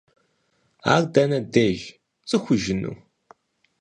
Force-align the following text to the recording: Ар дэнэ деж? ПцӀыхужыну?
Ар 0.93 1.03
дэнэ 1.13 1.39
деж? 1.53 1.79
ПцӀыхужыну? 2.21 2.95